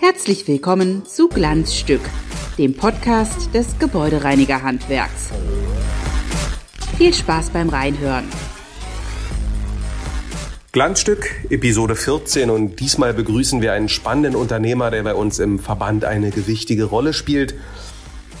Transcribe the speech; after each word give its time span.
Herzlich 0.00 0.48
willkommen 0.48 1.04
zu 1.04 1.28
Glanzstück, 1.28 2.00
dem 2.56 2.74
Podcast 2.74 3.52
des 3.52 3.78
Gebäudereinigerhandwerks. 3.78 5.28
Viel 6.96 7.12
Spaß 7.12 7.50
beim 7.50 7.68
Reinhören. 7.68 8.24
Glanzstück, 10.72 11.28
Episode 11.50 11.96
14 11.96 12.48
und 12.48 12.80
diesmal 12.80 13.12
begrüßen 13.12 13.60
wir 13.60 13.74
einen 13.74 13.90
spannenden 13.90 14.36
Unternehmer, 14.36 14.90
der 14.90 15.02
bei 15.02 15.12
uns 15.12 15.38
im 15.38 15.58
Verband 15.58 16.06
eine 16.06 16.30
gewichtige 16.30 16.84
Rolle 16.84 17.12
spielt. 17.12 17.54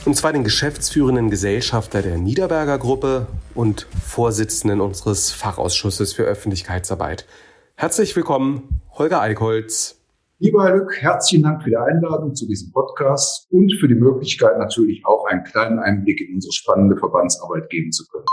Und 0.08 0.14
zwar 0.14 0.32
den 0.32 0.42
geschäftsführenden 0.42 1.28
Gesellschafter 1.28 2.00
der 2.00 2.16
Niederberger 2.16 2.78
Gruppe 2.78 3.26
und 3.54 3.86
Vorsitzenden 4.02 4.80
unseres 4.80 5.32
Fachausschusses 5.32 6.14
für 6.14 6.22
Öffentlichkeitsarbeit. 6.22 7.26
Herzlich 7.74 8.16
willkommen, 8.16 8.80
Holger 8.92 9.20
Eickholz. 9.20 10.00
Lieber 10.38 10.64
Herr 10.64 10.76
Lück, 10.76 10.96
herzlichen 10.98 11.42
Dank 11.42 11.62
für 11.62 11.68
die 11.68 11.76
Einladung 11.76 12.34
zu 12.34 12.48
diesem 12.48 12.72
Podcast 12.72 13.48
und 13.50 13.70
für 13.78 13.86
die 13.86 13.96
Möglichkeit 13.96 14.56
natürlich 14.56 15.04
auch 15.04 15.26
einen 15.26 15.44
kleinen 15.44 15.78
Einblick 15.78 16.22
in 16.22 16.36
unsere 16.36 16.54
spannende 16.54 16.96
Verbandsarbeit 16.96 17.68
geben 17.68 17.92
zu 17.92 18.06
können. 18.06 18.24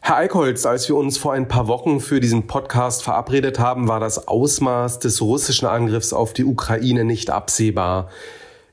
Herr 0.00 0.16
Eickholz, 0.16 0.66
als 0.66 0.88
wir 0.88 0.96
uns 0.96 1.18
vor 1.18 1.34
ein 1.34 1.46
paar 1.46 1.68
Wochen 1.68 2.00
für 2.00 2.18
diesen 2.18 2.48
Podcast 2.48 3.04
verabredet 3.04 3.60
haben, 3.60 3.86
war 3.86 4.00
das 4.00 4.26
Ausmaß 4.26 4.98
des 4.98 5.22
russischen 5.22 5.68
Angriffs 5.68 6.12
auf 6.12 6.32
die 6.32 6.44
Ukraine 6.44 7.04
nicht 7.04 7.30
absehbar. 7.30 8.08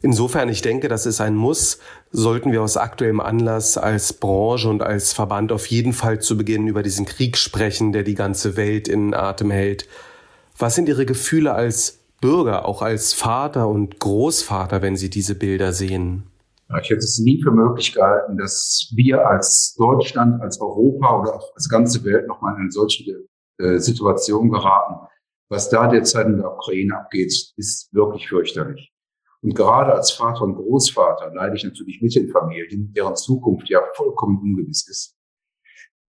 Insofern, 0.03 0.49
ich 0.49 0.61
denke, 0.61 0.89
das 0.89 1.05
ist 1.05 1.21
ein 1.21 1.33
Muss, 1.33 1.79
sollten 2.11 2.51
wir 2.51 2.61
aus 2.61 2.75
aktuellem 2.75 3.21
Anlass 3.21 3.77
als 3.77 4.11
Branche 4.11 4.67
und 4.67 4.81
als 4.81 5.13
Verband 5.13 5.53
auf 5.53 5.65
jeden 5.67 5.93
Fall 5.93 6.19
zu 6.19 6.35
Beginn 6.35 6.67
über 6.67 6.83
diesen 6.83 7.05
Krieg 7.05 7.37
sprechen, 7.37 7.93
der 7.93 8.03
die 8.03 8.13
ganze 8.13 8.57
Welt 8.57 8.89
in 8.89 9.13
Atem 9.13 9.49
hält. 9.49 9.87
Was 10.57 10.75
sind 10.75 10.89
Ihre 10.89 11.05
Gefühle 11.05 11.53
als 11.53 11.99
Bürger, 12.19 12.65
auch 12.65 12.81
als 12.81 13.13
Vater 13.13 13.69
und 13.69 14.01
Großvater, 14.01 14.81
wenn 14.81 14.97
Sie 14.97 15.09
diese 15.09 15.35
Bilder 15.35 15.71
sehen? 15.71 16.23
Ich 16.81 16.89
hätte 16.89 16.99
es 16.99 17.19
nie 17.19 17.41
für 17.41 17.51
möglich 17.51 17.93
gehalten, 17.93 18.37
dass 18.37 18.91
wir 18.93 19.25
als 19.25 19.73
Deutschland, 19.77 20.41
als 20.41 20.59
Europa 20.59 21.21
oder 21.21 21.35
auch 21.35 21.55
als 21.55 21.69
ganze 21.69 22.03
Welt 22.03 22.27
nochmal 22.27 22.55
in 22.55 22.63
eine 22.63 22.71
solche 22.71 23.23
äh, 23.57 23.77
Situation 23.77 24.51
geraten. 24.51 25.07
Was 25.49 25.69
da 25.69 25.87
derzeit 25.87 26.27
in 26.27 26.37
der 26.37 26.51
Ukraine 26.51 26.97
abgeht, 26.97 27.53
ist 27.55 27.93
wirklich 27.93 28.27
fürchterlich. 28.27 28.92
Und 29.43 29.55
gerade 29.55 29.93
als 29.93 30.11
Vater 30.11 30.43
und 30.43 30.55
Großvater 30.55 31.33
leide 31.35 31.57
ich 31.57 31.65
natürlich 31.65 32.01
mit 32.01 32.15
den 32.15 32.29
Familien, 32.29 32.93
deren 32.93 33.15
Zukunft 33.15 33.69
ja 33.69 33.81
vollkommen 33.93 34.39
ungewiss 34.39 34.87
ist. 34.87 35.17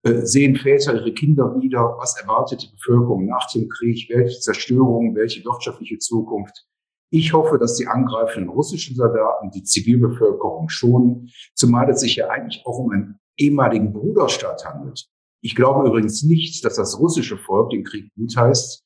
Äh, 0.03 0.21
sehen 0.27 0.55
Väter 0.55 0.93
ihre 0.93 1.11
Kinder 1.11 1.59
wieder? 1.59 1.95
Was 1.97 2.19
erwartet 2.19 2.61
die 2.61 2.71
Bevölkerung 2.71 3.25
nach 3.25 3.51
dem 3.51 3.67
Krieg? 3.67 4.07
Welche 4.09 4.39
Zerstörung? 4.39 5.15
Welche 5.15 5.43
wirtschaftliche 5.43 5.97
Zukunft? 5.97 6.67
Ich 7.09 7.33
hoffe, 7.33 7.57
dass 7.57 7.75
die 7.77 7.87
angreifenden 7.87 8.49
russischen 8.49 8.95
Soldaten 8.95 9.49
die 9.49 9.63
Zivilbevölkerung 9.63 10.69
schonen, 10.69 11.31
zumal 11.55 11.89
es 11.89 12.01
sich 12.01 12.17
ja 12.17 12.29
eigentlich 12.29 12.63
auch 12.65 12.77
um 12.77 12.91
einen 12.91 13.19
ehemaligen 13.37 13.91
Bruderstaat 13.91 14.65
handelt. 14.65 15.07
Ich 15.41 15.55
glaube 15.55 15.87
übrigens 15.87 16.21
nicht, 16.21 16.63
dass 16.63 16.75
das 16.75 16.99
russische 16.99 17.37
Volk 17.37 17.71
den 17.71 17.83
Krieg 17.83 18.11
gutheißt. 18.15 18.84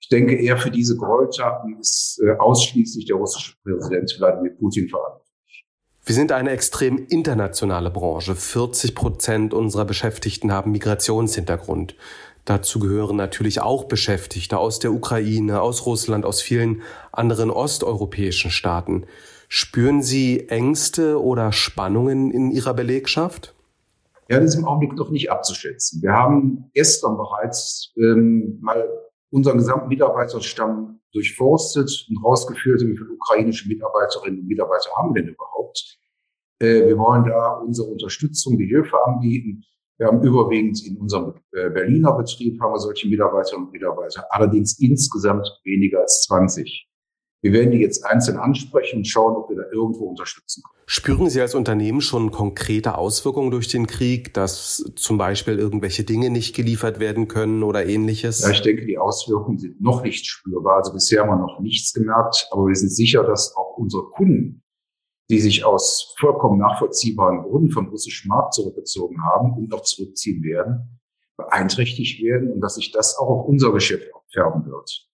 Ich 0.00 0.08
denke 0.08 0.36
eher 0.36 0.56
für 0.58 0.70
diese 0.70 0.96
Gräueltaten 0.96 1.78
ist 1.80 2.20
äh, 2.24 2.32
ausschließlich 2.38 3.06
der 3.06 3.16
russische 3.16 3.54
Präsident 3.62 4.14
Wladimir 4.18 4.52
Putin 4.52 4.88
verantwortlich. 4.88 5.26
Wir 6.04 6.14
sind 6.14 6.30
eine 6.30 6.50
extrem 6.50 7.04
internationale 7.08 7.90
Branche. 7.90 8.36
40 8.36 8.94
Prozent 8.94 9.52
unserer 9.52 9.84
Beschäftigten 9.84 10.52
haben 10.52 10.70
Migrationshintergrund. 10.70 11.96
Dazu 12.44 12.78
gehören 12.78 13.16
natürlich 13.16 13.60
auch 13.60 13.84
Beschäftigte 13.86 14.58
aus 14.58 14.78
der 14.78 14.92
Ukraine, 14.92 15.60
aus 15.60 15.84
Russland, 15.84 16.24
aus 16.24 16.40
vielen 16.40 16.82
anderen 17.10 17.50
osteuropäischen 17.50 18.52
Staaten. 18.52 19.06
Spüren 19.48 20.00
Sie 20.00 20.48
Ängste 20.48 21.20
oder 21.20 21.50
Spannungen 21.50 22.30
in 22.30 22.52
Ihrer 22.52 22.74
Belegschaft? 22.74 23.56
Ja, 24.28 24.38
das 24.38 24.54
ist 24.54 24.60
im 24.60 24.64
Augenblick 24.64 24.96
noch 24.96 25.10
nicht 25.10 25.30
abzuschätzen. 25.30 26.02
Wir 26.02 26.12
haben 26.12 26.70
gestern 26.72 27.16
bereits 27.16 27.92
ähm, 27.96 28.58
mal 28.60 28.88
unseren 29.36 29.58
gesamten 29.58 29.88
Mitarbeiterstamm 29.88 31.00
durchforstet 31.12 32.06
und 32.08 32.24
rausgeführt, 32.24 32.80
wie 32.80 32.96
viele 32.96 33.10
ukrainische 33.10 33.68
Mitarbeiterinnen 33.68 34.40
und 34.40 34.46
Mitarbeiter 34.48 34.90
haben 34.96 35.14
wir 35.14 35.22
denn 35.22 35.34
überhaupt. 35.34 35.98
Äh, 36.58 36.86
wir 36.86 36.98
wollen 36.98 37.24
da 37.24 37.58
unsere 37.58 37.88
Unterstützung, 37.88 38.56
die 38.56 38.66
Hilfe 38.66 38.96
anbieten. 39.04 39.62
Wir 39.98 40.06
haben 40.06 40.22
überwiegend 40.22 40.84
in 40.86 40.96
unserem 40.96 41.34
äh, 41.52 41.68
Berliner 41.68 42.12
Betrieb 42.16 42.60
haben 42.60 42.72
wir 42.72 42.78
solche 42.78 43.08
Mitarbeiterinnen 43.08 43.66
und 43.66 43.72
Mitarbeiter, 43.72 44.24
allerdings 44.30 44.78
insgesamt 44.80 45.46
weniger 45.64 46.00
als 46.00 46.22
20. 46.22 46.88
Wir 47.42 47.52
werden 47.52 47.70
die 47.70 47.78
jetzt 47.78 48.04
einzeln 48.04 48.38
ansprechen 48.38 48.98
und 48.98 49.04
schauen, 49.06 49.36
ob 49.36 49.48
wir 49.50 49.56
da 49.56 49.64
irgendwo 49.70 50.06
unterstützen 50.06 50.62
können. 50.62 50.82
Spüren 50.88 51.28
Sie 51.28 51.40
als 51.40 51.54
Unternehmen 51.54 52.00
schon 52.00 52.30
konkrete 52.30 52.96
Auswirkungen 52.96 53.50
durch 53.50 53.68
den 53.68 53.86
Krieg, 53.86 54.32
dass 54.34 54.92
zum 54.94 55.18
Beispiel 55.18 55.58
irgendwelche 55.58 56.04
Dinge 56.04 56.30
nicht 56.30 56.54
geliefert 56.54 57.00
werden 57.00 57.28
können 57.28 57.62
oder 57.62 57.86
ähnliches? 57.86 58.42
Ja, 58.42 58.50
ich 58.50 58.62
denke, 58.62 58.86
die 58.86 58.96
Auswirkungen 58.96 59.58
sind 59.58 59.80
noch 59.80 60.02
nicht 60.02 60.26
spürbar. 60.26 60.76
Also 60.76 60.92
bisher 60.92 61.22
haben 61.22 61.30
wir 61.30 61.36
noch 61.36 61.60
nichts 61.60 61.92
gemerkt, 61.92 62.48
aber 62.52 62.68
wir 62.68 62.74
sind 62.76 62.90
sicher, 62.90 63.24
dass 63.24 63.56
auch 63.56 63.76
unsere 63.76 64.04
Kunden, 64.10 64.62
die 65.28 65.40
sich 65.40 65.64
aus 65.64 66.14
vollkommen 66.18 66.58
nachvollziehbaren 66.58 67.42
Gründen 67.42 67.70
vom 67.70 67.88
russischen 67.88 68.28
Markt 68.28 68.54
zurückgezogen 68.54 69.22
haben 69.24 69.54
und 69.54 69.70
noch 69.70 69.82
zurückziehen 69.82 70.42
werden, 70.44 71.00
beeinträchtigt 71.36 72.22
werden 72.22 72.52
und 72.52 72.60
dass 72.60 72.76
sich 72.76 72.92
das 72.92 73.18
auch 73.18 73.28
auf 73.28 73.46
unser 73.46 73.72
Geschäft 73.72 74.08
abfärben 74.14 74.66
wird. 74.66 75.08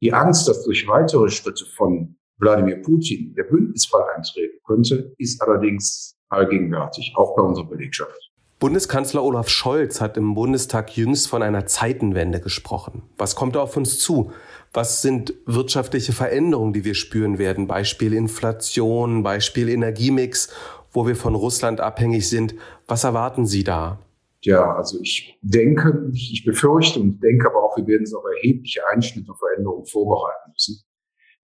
Die 0.00 0.12
Angst, 0.12 0.46
dass 0.48 0.64
durch 0.64 0.86
weitere 0.86 1.28
Schritte 1.28 1.64
von 1.76 2.16
Wladimir 2.38 2.82
Putin 2.82 3.34
der 3.34 3.44
Bündnisfall 3.44 4.04
eintreten 4.16 4.58
könnte, 4.64 5.12
ist 5.18 5.42
allerdings 5.42 6.16
allgegenwärtig, 6.28 7.14
auch 7.16 7.34
bei 7.34 7.42
unserer 7.42 7.66
Belegschaft. 7.66 8.30
Bundeskanzler 8.60 9.22
Olaf 9.22 9.48
Scholz 9.48 10.00
hat 10.00 10.16
im 10.16 10.34
Bundestag 10.34 10.96
jüngst 10.96 11.28
von 11.28 11.42
einer 11.42 11.66
Zeitenwende 11.66 12.40
gesprochen. 12.40 13.02
Was 13.16 13.36
kommt 13.36 13.56
auf 13.56 13.76
uns 13.76 13.98
zu? 13.98 14.32
Was 14.72 15.02
sind 15.02 15.34
wirtschaftliche 15.46 16.12
Veränderungen, 16.12 16.72
die 16.72 16.84
wir 16.84 16.94
spüren 16.94 17.38
werden? 17.38 17.66
Beispiel 17.66 18.12
Inflation, 18.12 19.22
Beispiel 19.22 19.68
Energiemix, 19.68 20.48
wo 20.92 21.06
wir 21.06 21.16
von 21.16 21.34
Russland 21.34 21.80
abhängig 21.80 22.28
sind. 22.28 22.54
Was 22.86 23.04
erwarten 23.04 23.46
Sie 23.46 23.64
da? 23.64 23.98
Ja, 24.42 24.76
also 24.76 25.00
ich 25.02 25.38
denke, 25.42 26.10
ich 26.12 26.44
befürchte 26.44 27.00
und 27.00 27.20
denke 27.20 27.48
aber 27.48 27.64
auch, 27.64 27.76
wir 27.76 27.86
werden 27.86 28.02
uns 28.02 28.14
auf 28.14 28.24
erhebliche 28.36 28.86
Einschnitte 28.88 29.32
und 29.32 29.38
Veränderungen 29.38 29.86
vorbereiten 29.86 30.52
müssen. 30.52 30.82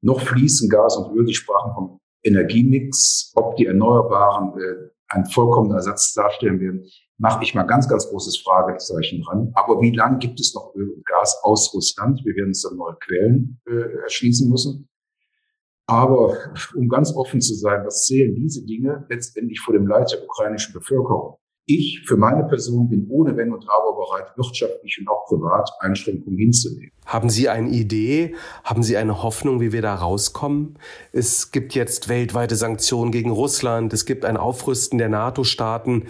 Noch 0.01 0.21
fließen 0.21 0.69
Gas 0.69 0.97
und 0.97 1.17
Öl, 1.17 1.25
die 1.25 1.35
sprachen 1.35 1.73
vom 1.75 2.01
Energiemix, 2.23 3.33
ob 3.35 3.57
die 3.57 3.67
Erneuerbaren 3.67 4.59
äh, 4.61 4.91
einen 5.09 5.27
vollkommenen 5.27 5.77
Ersatz 5.77 6.13
darstellen 6.15 6.61
werden, 6.61 6.85
mache 7.19 7.43
ich 7.45 7.55
mal 7.55 7.65
ganz, 7.65 7.89
ganz 7.89 8.09
großes 8.09 8.39
Fragezeichen 8.39 9.23
dran. 9.23 9.51
Aber 9.55 9.81
wie 9.81 9.91
lange 9.91 10.19
gibt 10.19 10.41
es 10.41 10.55
noch 10.55 10.75
Öl 10.75 10.91
und 10.91 11.05
Gas 11.07 11.39
aus 11.43 11.73
Russland? 11.75 12.21
Wir 12.25 12.35
werden 12.35 12.49
uns 12.49 12.63
dann 12.63 12.77
neue 12.77 12.97
Quellen 13.01 13.61
äh, 13.67 14.03
erschließen 14.03 14.49
müssen. 14.49 14.89
Aber 15.87 16.37
um 16.75 16.89
ganz 16.89 17.15
offen 17.15 17.41
zu 17.41 17.55
sein, 17.55 17.85
was 17.85 18.07
zählen 18.07 18.35
diese 18.35 18.65
Dinge 18.65 19.07
letztendlich 19.11 19.61
vor 19.61 19.75
dem 19.75 19.87
Leid 19.87 20.11
der 20.13 20.25
ukrainischen 20.25 20.73
Bevölkerung? 20.73 21.37
Ich 21.67 22.03
für 22.07 22.19
meine 22.19 22.45
Person 22.45 22.91
bin 22.91 23.07
ohne 23.09 23.37
Wenn 23.37 23.51
und 23.51 23.65
Aber 23.69 23.97
bereit, 23.97 24.37
wirtschaftlich 24.37 24.99
und 25.01 25.09
auch 25.09 25.25
privat 25.27 25.71
Einschränkungen 25.81 26.39
hinzunehmen. 26.39 26.93
Haben 27.07 27.31
Sie 27.31 27.49
eine 27.49 27.71
Idee? 27.71 28.35
Haben 28.65 28.83
Sie 28.83 28.99
eine 28.99 29.23
Hoffnung, 29.23 29.61
wie 29.61 29.73
wir 29.73 29.81
da 29.81 29.95
rauskommen? 29.95 30.79
Es 31.13 31.53
gibt 31.53 31.75
jetzt 31.75 32.11
weltweite 32.11 32.57
Sanktionen 32.57 33.13
gegen 33.13 33.31
Russland. 33.31 33.95
Es 33.95 34.05
gibt 34.05 34.27
ein 34.27 34.37
Aufrüsten 34.37 34.99
der 34.99 35.09
NATO-Staaten. 35.09 36.05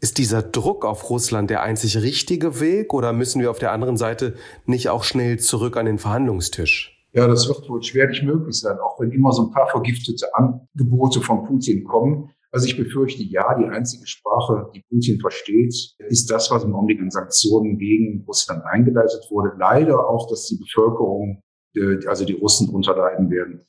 Ist 0.00 0.18
dieser 0.18 0.42
Druck 0.42 0.84
auf 0.84 1.10
Russland 1.10 1.50
der 1.50 1.62
einzig 1.62 1.98
richtige 1.98 2.60
Weg 2.60 2.94
oder 2.94 3.12
müssen 3.12 3.40
wir 3.40 3.50
auf 3.50 3.58
der 3.58 3.72
anderen 3.72 3.96
Seite 3.96 4.34
nicht 4.64 4.90
auch 4.90 5.02
schnell 5.02 5.40
zurück 5.40 5.76
an 5.76 5.86
den 5.86 5.98
Verhandlungstisch? 5.98 6.96
Ja, 7.12 7.26
das 7.26 7.48
wird 7.48 7.68
wohl 7.68 7.82
schwerlich 7.82 8.22
möglich 8.22 8.60
sein, 8.60 8.78
auch 8.78 9.00
wenn 9.00 9.10
immer 9.10 9.32
so 9.32 9.46
ein 9.46 9.50
paar 9.50 9.66
vergiftete 9.66 10.26
Angebote 10.34 11.20
von 11.20 11.44
Putin 11.44 11.82
kommen. 11.82 12.30
Also 12.52 12.66
ich 12.66 12.76
befürchte, 12.76 13.22
ja, 13.22 13.56
die 13.58 13.66
einzige 13.66 14.06
Sprache, 14.06 14.70
die 14.74 14.82
Putin 14.88 15.20
versteht, 15.20 15.72
ist 16.08 16.30
das, 16.30 16.50
was 16.50 16.64
im 16.64 16.74
Augenblick 16.74 17.00
an 17.00 17.10
Sanktionen 17.10 17.78
gegen 17.78 18.24
Russland 18.26 18.64
eingeleitet 18.64 19.24
wurde. 19.30 19.56
Leider 19.56 20.08
auch, 20.08 20.28
dass 20.28 20.46
die 20.46 20.56
Bevölkerung, 20.56 21.42
äh, 21.76 22.04
also 22.06 22.24
die 22.24 22.32
Russen 22.32 22.68
unterleiden 22.70 23.30
werden. 23.30 23.66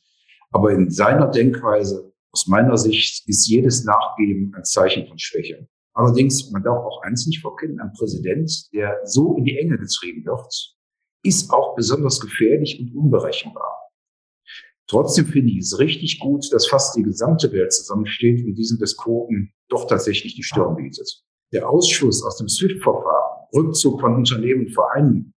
Aber 0.51 0.71
in 0.71 0.89
seiner 0.89 1.27
Denkweise, 1.27 2.11
aus 2.33 2.47
meiner 2.47 2.77
Sicht, 2.77 3.27
ist 3.27 3.47
jedes 3.47 3.83
Nachgeben 3.83 4.53
ein 4.55 4.63
Zeichen 4.63 5.07
von 5.07 5.19
Schwäche. 5.19 5.67
Allerdings, 5.93 6.49
man 6.51 6.63
darf 6.63 6.83
auch 6.83 7.03
eins 7.03 7.27
nicht 7.27 7.41
verkennen, 7.41 7.79
ein 7.79 7.91
Präsident, 7.93 8.69
der 8.73 8.99
so 9.03 9.35
in 9.37 9.43
die 9.43 9.57
Enge 9.57 9.77
getrieben 9.77 10.25
wird, 10.25 10.75
ist 11.23 11.51
auch 11.51 11.75
besonders 11.75 12.19
gefährlich 12.19 12.79
und 12.79 12.95
unberechenbar. 12.95 13.80
Trotzdem 14.91 15.25
finde 15.27 15.53
ich 15.53 15.59
es 15.59 15.79
richtig 15.79 16.19
gut, 16.19 16.51
dass 16.51 16.67
fast 16.67 16.97
die 16.97 17.03
gesamte 17.03 17.53
Welt 17.53 17.71
zusammensteht 17.71 18.45
und 18.45 18.55
diesen 18.55 18.77
Despoten 18.77 19.53
doch 19.69 19.87
tatsächlich 19.87 20.35
die 20.35 20.43
Stirn 20.43 20.75
bietet. 20.75 21.23
der 21.53 21.69
Ausschluss 21.69 22.21
aus 22.25 22.35
dem 22.37 22.49
SWIFT-Verfahren, 22.49 23.47
Rückzug 23.55 24.01
von 24.01 24.15
Unternehmen 24.15 24.65
und 24.65 24.73
Vereinen 24.73 25.33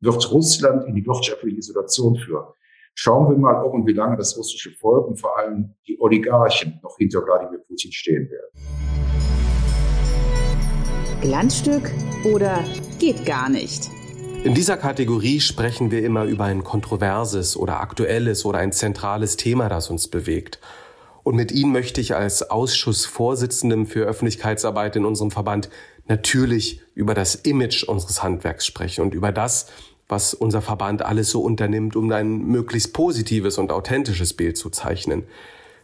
wird 0.00 0.32
Russland 0.32 0.88
in 0.88 0.96
die 0.96 1.06
wirtschaftliche 1.06 1.56
Isolation 1.56 2.16
führen. 2.16 2.46
Schauen 2.94 3.30
wir 3.30 3.38
mal, 3.38 3.64
ob 3.64 3.74
und 3.74 3.86
wie 3.86 3.92
lange 3.92 4.16
das 4.16 4.36
russische 4.36 4.72
Volk 4.72 5.06
und 5.06 5.20
vor 5.20 5.38
allem 5.38 5.76
die 5.86 5.96
Oligarchen 6.00 6.80
noch 6.82 6.96
hinter 6.96 7.24
Wladimir 7.24 7.60
Putin 7.60 7.92
stehen 7.92 8.28
werden. 8.28 8.50
Glanzstück 11.20 11.92
oder 12.24 12.64
geht 12.98 13.24
gar 13.24 13.48
nicht? 13.48 13.88
In 14.46 14.54
dieser 14.54 14.76
Kategorie 14.76 15.40
sprechen 15.40 15.90
wir 15.90 16.04
immer 16.04 16.22
über 16.22 16.44
ein 16.44 16.62
kontroverses 16.62 17.56
oder 17.56 17.80
aktuelles 17.80 18.44
oder 18.44 18.60
ein 18.60 18.70
zentrales 18.70 19.36
Thema, 19.36 19.68
das 19.68 19.90
uns 19.90 20.06
bewegt. 20.06 20.60
Und 21.24 21.34
mit 21.34 21.50
Ihnen 21.50 21.72
möchte 21.72 22.00
ich 22.00 22.14
als 22.14 22.48
Ausschussvorsitzendem 22.48 23.86
für 23.86 24.04
Öffentlichkeitsarbeit 24.04 24.94
in 24.94 25.04
unserem 25.04 25.32
Verband 25.32 25.68
natürlich 26.06 26.80
über 26.94 27.12
das 27.12 27.34
Image 27.34 27.82
unseres 27.82 28.22
Handwerks 28.22 28.64
sprechen 28.64 29.00
und 29.02 29.14
über 29.14 29.32
das, 29.32 29.66
was 30.06 30.32
unser 30.32 30.62
Verband 30.62 31.02
alles 31.02 31.28
so 31.30 31.40
unternimmt, 31.40 31.96
um 31.96 32.12
ein 32.12 32.38
möglichst 32.38 32.92
positives 32.92 33.58
und 33.58 33.72
authentisches 33.72 34.32
Bild 34.32 34.56
zu 34.56 34.70
zeichnen. 34.70 35.24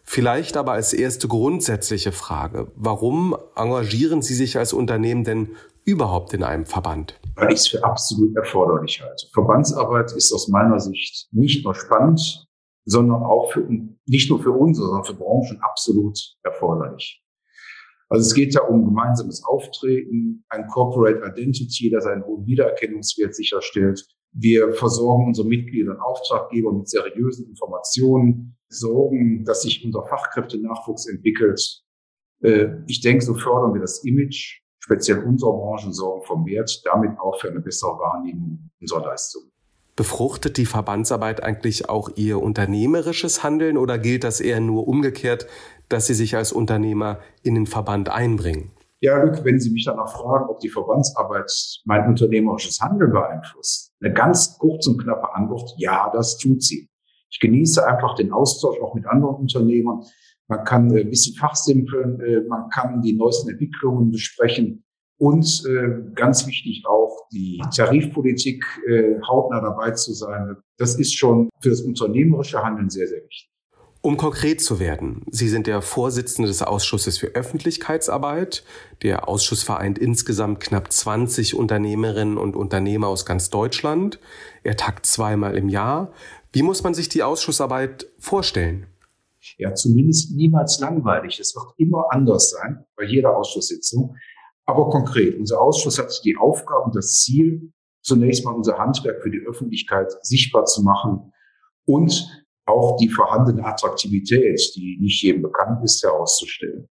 Vielleicht 0.05 0.57
aber 0.57 0.73
als 0.73 0.93
erste 0.93 1.29
grundsätzliche 1.29 2.13
Frage, 2.13 2.71
warum 2.77 3.37
engagieren 3.57 4.23
Sie 4.23 4.35
sich 4.35 4.59
als 4.59 4.73
Unternehmen 4.73 5.25
denn 5.25 5.57
überhaupt 5.85 6.35
in 6.35 6.43
einem 6.43 6.67
Verband? 6.67 7.19
Weil 7.37 7.53
ich 7.53 7.61
es 7.61 7.69
für 7.69 7.83
absolut 7.85 8.37
erforderlich 8.37 9.01
halte. 9.03 9.27
Verbandsarbeit 9.33 10.13
ist 10.13 10.33
aus 10.33 10.49
meiner 10.49 10.79
Sicht 10.81 11.29
nicht 11.33 11.65
nur 11.65 11.75
spannend, 11.75 12.47
sondern 12.85 13.23
auch 13.23 13.53
für, 13.53 13.67
nicht 14.07 14.29
nur 14.29 14.43
für 14.43 14.51
uns, 14.51 14.79
sondern 14.79 15.05
für 15.05 15.15
Branchen 15.15 15.61
absolut 15.63 16.19
erforderlich. 16.43 17.23
Also 18.09 18.27
es 18.27 18.35
geht 18.35 18.53
ja 18.55 18.63
um 18.63 18.85
gemeinsames 18.85 19.43
Auftreten, 19.45 20.45
ein 20.51 20.67
Corporate 20.67 21.23
Identity, 21.25 21.89
das 21.89 22.05
einen 22.05 22.25
hohen 22.25 22.45
Wiedererkennungswert 22.45 23.35
sicherstellt. 23.35 24.07
Wir 24.33 24.73
versorgen 24.73 25.27
unsere 25.27 25.47
Mitglieder 25.47 25.93
und 25.93 26.01
Auftraggeber 26.01 26.73
mit 26.73 26.89
seriösen 26.89 27.49
Informationen, 27.49 28.57
sorgen, 28.69 29.45
dass 29.45 29.63
sich 29.63 29.85
unser 29.85 30.05
Fachkräftenachwuchs 30.05 31.07
entwickelt. 31.07 31.83
Äh, 32.43 32.69
ich 32.87 33.01
denke, 33.01 33.25
so 33.25 33.35
fördern 33.35 33.75
wir 33.75 33.81
das 33.81 34.03
Image, 34.05 34.63
speziell 34.79 35.19
unserer 35.19 35.53
Branche, 35.53 35.93
sorgen 35.93 36.25
vermehrt 36.25 36.83
damit 36.85 37.19
auch 37.19 37.39
für 37.39 37.51
eine 37.51 37.61
bessere 37.61 37.99
Wahrnehmung 37.99 38.71
unserer 38.81 39.05
Leistungen. 39.07 39.51
Befruchtet 39.95 40.57
die 40.57 40.65
Verbandsarbeit 40.65 41.43
eigentlich 41.43 41.91
auch 41.91 42.09
Ihr 42.17 42.41
unternehmerisches 42.41 43.43
Handeln 43.43 43.77
oder 43.77 43.99
gilt 43.99 44.25
das 44.25 44.41
eher 44.41 44.61
nur 44.61 44.89
umgekehrt, 44.89 45.47
dass 45.91 46.07
Sie 46.07 46.15
sich 46.15 46.35
als 46.35 46.53
Unternehmer 46.53 47.21
in 47.43 47.55
den 47.55 47.67
Verband 47.67 48.09
einbringen? 48.09 48.71
Ja, 49.03 49.19
Glück, 49.19 49.45
wenn 49.45 49.59
Sie 49.59 49.71
mich 49.71 49.85
danach 49.85 50.13
fragen, 50.13 50.49
ob 50.49 50.61
die 50.61 50.69
Verbandsarbeit 50.69 51.51
mein 51.85 52.07
unternehmerisches 52.07 52.81
Handeln 52.81 53.11
beeinflusst. 53.11 53.93
Eine 54.01 54.15
ganz 54.15 54.57
kurze 54.59 54.91
und 54.91 55.03
knappe 55.03 55.35
Antwort, 55.35 55.75
ja, 55.77 56.09
das 56.13 56.39
tut 56.39 56.63
sie. 56.63 56.89
Ich 57.29 57.41
genieße 57.41 57.85
einfach 57.85 58.15
den 58.15 58.31
Austausch 58.31 58.81
auch 58.81 58.95
mit 58.95 59.05
anderen 59.07 59.35
Unternehmern. 59.35 60.05
Man 60.47 60.63
kann 60.65 60.95
äh, 60.95 61.01
ein 61.01 61.11
bisschen 61.11 61.35
fachsimpeln, 61.35 62.21
äh, 62.21 62.43
man 62.43 62.69
kann 62.71 63.03
die 63.03 63.15
neuesten 63.15 63.51
Entwicklungen 63.51 64.13
besprechen. 64.13 64.85
Und 65.19 65.65
äh, 65.67 66.13
ganz 66.15 66.47
wichtig 66.47 66.85
auch 66.87 67.27
die 67.33 67.61
Tarifpolitik 67.75 68.65
hautnah 69.29 69.61
dabei 69.61 69.93
zu 69.93 70.13
sein. 70.13 70.57
Das 70.79 70.97
ist 70.97 71.15
schon 71.15 71.49
für 71.61 71.71
das 71.71 71.81
unternehmerische 71.81 72.63
Handeln 72.63 72.89
sehr, 72.89 73.09
sehr 73.09 73.23
wichtig. 73.25 73.52
Um 74.05 74.17
konkret 74.17 74.61
zu 74.61 74.81
werden, 74.81 75.25
Sie 75.31 75.49
sind 75.49 75.69
der 75.69 75.81
Vorsitzende 75.81 76.49
des 76.49 76.61
Ausschusses 76.61 77.19
für 77.19 77.29
Öffentlichkeitsarbeit. 77.29 78.65
Der 79.03 79.29
Ausschuss 79.29 79.63
vereint 79.63 79.97
insgesamt 79.97 80.59
knapp 80.59 80.91
20 80.93 81.55
Unternehmerinnen 81.55 82.37
und 82.37 82.57
Unternehmer 82.57 83.07
aus 83.07 83.25
ganz 83.25 83.49
Deutschland. 83.49 84.19
Er 84.65 84.77
tagt 84.77 85.07
zweimal 85.07 85.57
im 85.57 85.69
Jahr. 85.69 86.11
Wie 86.53 86.63
muss 86.63 86.83
man 86.83 86.95
sich 86.95 87.11
die 87.11 87.23
Ausschussarbeit 87.23 88.09
vorstellen? 88.19 88.89
Ja, 89.57 89.73
zumindest 89.73 90.33
niemals 90.33 90.81
langweilig. 90.81 91.39
Es 91.39 91.55
wird 91.55 91.67
immer 91.77 92.07
anders 92.11 92.51
sein 92.51 92.85
bei 92.97 93.05
jeder 93.05 93.37
Ausschusssitzung. 93.37 94.17
Aber 94.65 94.91
konkret, 94.91 95.39
unser 95.39 95.61
Ausschuss 95.61 96.01
hat 96.01 96.23
die 96.25 96.37
Aufgabe 96.37 96.87
und 96.87 96.97
das 96.97 97.21
Ziel, 97.21 97.73
zunächst 98.01 98.45
mal 98.45 98.51
unser 98.53 98.79
Handwerk 98.79 99.23
für 99.23 99.31
die 99.31 99.47
Öffentlichkeit 99.47 100.13
sichtbar 100.23 100.65
zu 100.65 100.83
machen 100.83 101.33
und 101.85 102.42
auch 102.67 102.97
die 102.97 103.09
vorhandene 103.09 103.65
Attraktivität, 103.65 104.61
die 104.77 104.99
nicht 105.01 105.23
jedem 105.23 105.43
bekannt 105.43 105.83
ist, 105.85 106.03
herauszustellen. 106.03 106.89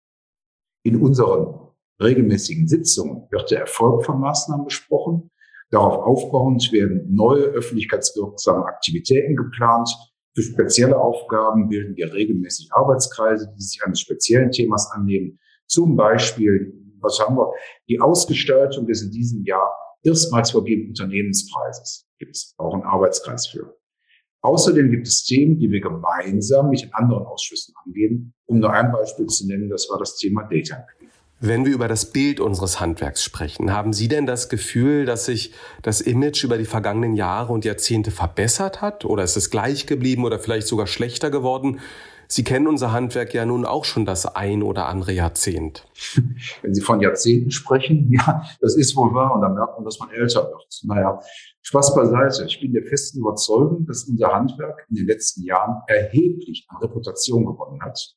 In 0.83 1.01
unseren 1.01 1.69
regelmäßigen 2.01 2.67
Sitzungen 2.67 3.27
wird 3.29 3.51
der 3.51 3.61
Erfolg 3.61 4.05
von 4.05 4.19
Maßnahmen 4.19 4.65
besprochen. 4.65 5.29
Darauf 5.69 6.03
aufbauend 6.05 6.71
werden 6.71 7.13
neue 7.13 7.43
öffentlichkeitswirksame 7.43 8.65
Aktivitäten 8.65 9.35
geplant. 9.35 9.89
Für 10.35 10.41
spezielle 10.41 10.97
Aufgaben 10.97 11.69
bilden 11.69 11.95
wir 11.95 12.13
regelmäßig 12.13 12.69
Arbeitskreise, 12.73 13.53
die 13.55 13.61
sich 13.61 13.81
eines 13.83 13.99
speziellen 13.99 14.51
Themas 14.51 14.91
annehmen. 14.91 15.39
Zum 15.67 15.95
Beispiel 15.95 16.81
was 17.01 17.19
haben 17.19 17.35
wir? 17.35 17.53
Die 17.89 17.99
Ausgestaltung 17.99 18.87
des 18.87 19.01
in 19.01 19.11
diesem 19.11 19.43
Jahr 19.43 19.75
erstmals 20.03 20.51
vergebenen 20.51 20.89
Unternehmenspreises 20.89 22.07
gibt 22.17 22.35
es 22.35 22.53
auch 22.57 22.73
einen 22.73 22.83
Arbeitskreis 22.83 23.47
für. 23.47 23.75
Außerdem 24.41 24.89
gibt 24.89 25.07
es 25.07 25.23
Themen, 25.23 25.59
die 25.59 25.69
wir 25.69 25.81
gemeinsam 25.81 26.69
mit 26.69 26.89
anderen 26.93 27.25
Ausschüssen 27.25 27.73
angehen. 27.85 28.33
Um 28.45 28.59
nur 28.59 28.73
ein 28.73 28.91
Beispiel 28.91 29.27
zu 29.27 29.47
nennen, 29.47 29.69
das 29.69 29.87
war 29.89 29.99
das 29.99 30.17
Thema 30.17 30.43
Data. 30.43 30.85
Wenn 31.43 31.65
wir 31.65 31.73
über 31.73 31.87
das 31.87 32.11
Bild 32.11 32.39
unseres 32.39 32.79
Handwerks 32.79 33.23
sprechen, 33.23 33.73
haben 33.73 33.93
Sie 33.93 34.07
denn 34.07 34.27
das 34.27 34.47
Gefühl, 34.47 35.05
dass 35.05 35.25
sich 35.25 35.53
das 35.81 35.99
Image 35.99 36.43
über 36.43 36.59
die 36.59 36.65
vergangenen 36.65 37.15
Jahre 37.15 37.51
und 37.51 37.65
Jahrzehnte 37.65 38.11
verbessert 38.11 38.81
hat? 38.81 39.05
Oder 39.05 39.23
ist 39.23 39.37
es 39.37 39.49
gleich 39.49 39.87
geblieben 39.87 40.23
oder 40.23 40.37
vielleicht 40.37 40.67
sogar 40.67 40.85
schlechter 40.85 41.31
geworden? 41.31 41.79
Sie 42.31 42.45
kennen 42.45 42.67
unser 42.67 42.93
Handwerk 42.93 43.33
ja 43.33 43.45
nun 43.45 43.65
auch 43.65 43.83
schon 43.83 44.05
das 44.05 44.25
ein 44.25 44.63
oder 44.63 44.87
andere 44.87 45.11
Jahrzehnt. 45.11 45.85
Wenn 46.61 46.73
Sie 46.73 46.79
von 46.79 47.01
Jahrzehnten 47.01 47.51
sprechen, 47.51 48.09
ja, 48.13 48.45
das 48.61 48.77
ist 48.77 48.95
wohl 48.95 49.13
wahr. 49.13 49.35
Und 49.35 49.41
dann 49.41 49.53
merkt 49.53 49.75
man, 49.75 49.83
dass 49.83 49.99
man 49.99 50.09
älter 50.11 50.43
wird. 50.49 50.81
Naja, 50.83 51.19
Spaß 51.61 51.93
beiseite. 51.93 52.45
Ich 52.45 52.61
bin 52.61 52.71
der 52.71 52.85
festen 52.85 53.19
Überzeugung, 53.19 53.85
dass 53.85 54.05
unser 54.05 54.31
Handwerk 54.31 54.85
in 54.89 54.95
den 54.95 55.07
letzten 55.07 55.43
Jahren 55.43 55.81
erheblich 55.87 56.65
an 56.69 56.77
Reputation 56.77 57.45
gewonnen 57.45 57.81
hat. 57.81 58.15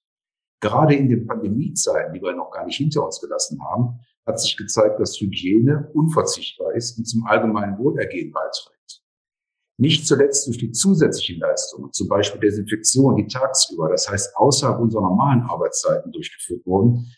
Gerade 0.61 0.95
in 0.95 1.09
den 1.09 1.27
Pandemiezeiten, 1.27 2.15
die 2.15 2.23
wir 2.23 2.37
noch 2.37 2.53
gar 2.53 2.67
nicht 2.67 2.77
hinter 2.77 3.05
uns 3.05 3.21
gelassen 3.21 3.59
haben, 3.65 3.99
hat 4.25 4.39
sich 4.39 4.57
gezeigt, 4.57 5.01
dass 5.01 5.21
Hygiene 5.21 5.91
unverzichtbar 5.93 6.73
ist 6.75 6.97
und 6.99 7.05
zum 7.05 7.27
allgemeinen 7.27 7.79
Wohlergehen 7.79 8.31
beiträgt. 8.31 8.74
Nicht 9.77 10.07
zuletzt 10.07 10.47
durch 10.47 10.59
die 10.59 10.71
zusätzlichen 10.71 11.41
Leistungen, 11.41 11.93
zum 11.93 12.09
Beispiel 12.09 12.41
Desinfektion, 12.41 13.17
die 13.17 13.27
tagsüber, 13.27 13.89
das 13.89 14.09
heißt 14.09 14.37
außerhalb 14.37 14.81
unserer 14.81 15.03
normalen 15.03 15.43
Arbeitszeiten 15.43 16.13
durchgeführt 16.13 16.65
wurden, 16.65 17.13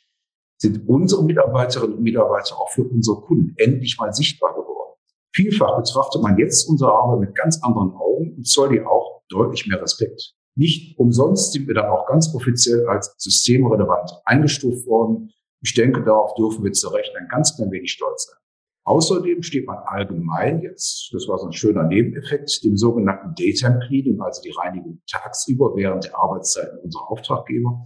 sind 0.58 0.88
unsere 0.88 1.22
Mitarbeiterinnen 1.22 1.98
und 1.98 2.02
Mitarbeiter 2.02 2.56
auch 2.56 2.70
für 2.70 2.84
unsere 2.84 3.20
Kunden 3.20 3.54
endlich 3.56 3.98
mal 3.98 4.12
sichtbar 4.12 4.54
geworden. 4.54 4.94
Vielfach 5.34 5.76
betrachtet 5.76 6.22
man 6.22 6.38
jetzt 6.38 6.66
unsere 6.66 6.92
Arbeit 6.92 7.20
mit 7.20 7.34
ganz 7.34 7.62
anderen 7.62 7.92
Augen 7.92 8.36
und 8.36 8.46
zollt 8.46 8.72
ihr 8.72 8.88
auch 8.88 9.22
deutlich 9.28 9.66
mehr 9.66 9.82
Respekt. 9.82 10.32
Nicht 10.54 10.98
umsonst 10.98 11.52
sind 11.52 11.68
wir 11.68 11.74
dann 11.74 11.90
auch 11.90 12.06
ganz 12.06 12.34
offiziell 12.34 12.86
als 12.88 13.14
systemrelevant 13.18 14.10
eingestuft 14.24 14.86
worden. 14.86 15.30
Ich 15.60 15.74
denke, 15.74 16.02
darauf 16.02 16.34
dürfen 16.34 16.64
wir 16.64 16.72
zu 16.72 16.88
Recht 16.88 17.14
ein 17.16 17.28
ganz 17.28 17.54
klein 17.54 17.70
wenig 17.70 17.92
stolz 17.92 18.26
sein. 18.26 18.38
Außerdem 18.86 19.42
steht 19.42 19.66
man 19.66 19.78
allgemein 19.78 20.60
jetzt, 20.62 21.10
das 21.12 21.26
war 21.26 21.38
so 21.38 21.46
ein 21.46 21.52
schöner 21.52 21.82
Nebeneffekt, 21.82 22.62
dem 22.62 22.76
sogenannten 22.76 23.34
Daytime 23.34 23.80
Cleaning, 23.84 24.20
also 24.20 24.40
die 24.42 24.52
Reinigung 24.56 25.02
tagsüber 25.10 25.72
während 25.74 26.04
der 26.04 26.16
Arbeitszeiten 26.16 26.78
unserer 26.78 27.10
Auftraggeber, 27.10 27.84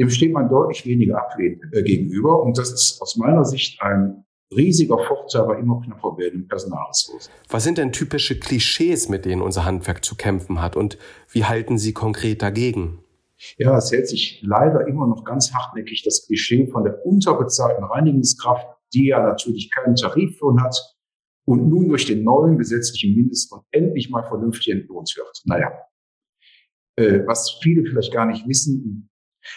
dem 0.00 0.10
steht 0.10 0.32
man 0.32 0.48
deutlich 0.48 0.84
weniger 0.86 1.22
ablehnend 1.22 1.62
äh, 1.72 1.84
gegenüber. 1.84 2.42
Und 2.42 2.58
das 2.58 2.72
ist 2.72 3.00
aus 3.00 3.16
meiner 3.16 3.44
Sicht 3.44 3.80
ein 3.80 4.24
riesiger 4.50 4.98
Vorteil 4.98 5.46
bei 5.46 5.60
immer 5.60 5.80
knapper 5.82 6.18
werdenden 6.18 6.48
Personalressourcen. 6.48 7.32
Was 7.48 7.62
sind 7.62 7.78
denn 7.78 7.92
typische 7.92 8.40
Klischees, 8.40 9.08
mit 9.08 9.24
denen 9.24 9.40
unser 9.40 9.64
Handwerk 9.64 10.04
zu 10.04 10.16
kämpfen 10.16 10.60
hat 10.60 10.74
und 10.74 10.98
wie 11.30 11.44
halten 11.44 11.78
Sie 11.78 11.92
konkret 11.92 12.42
dagegen? 12.42 13.04
Ja, 13.56 13.78
es 13.78 13.92
hält 13.92 14.08
sich 14.08 14.40
leider 14.42 14.88
immer 14.88 15.06
noch 15.06 15.24
ganz 15.24 15.52
hartnäckig 15.54 16.02
das 16.02 16.26
Klischee 16.26 16.66
von 16.66 16.82
der 16.82 17.06
unterbezahlten 17.06 17.84
Reinigungskraft 17.84 18.66
die 18.94 19.06
ja 19.08 19.22
natürlich 19.22 19.70
keinen 19.70 19.94
Tariflohn 19.94 20.62
hat 20.62 20.76
und 21.46 21.68
nun 21.68 21.88
durch 21.88 22.06
den 22.06 22.24
neuen 22.24 22.58
gesetzlichen 22.58 23.14
Mindestlohn 23.14 23.62
endlich 23.70 24.10
mal 24.10 24.22
vernünftig 24.22 24.72
entlohnt 24.72 25.14
wird. 25.16 25.42
Naja, 25.44 25.72
äh, 26.96 27.26
was 27.26 27.58
viele 27.62 27.88
vielleicht 27.88 28.12
gar 28.12 28.26
nicht 28.26 28.46
wissen, 28.46 29.08